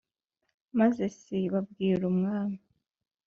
Maze 0.79 1.03
Siba 1.17 1.57
abwira 1.63 2.03
umwami 2.11 2.59